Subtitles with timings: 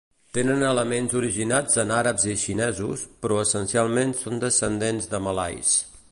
[0.35, 5.75] Tenen elements originats en àrabs i xinesos, però essencialment són descendents de malais.